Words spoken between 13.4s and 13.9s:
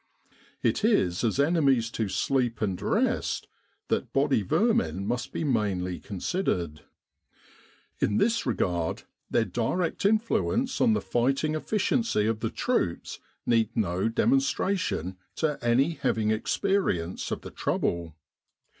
needs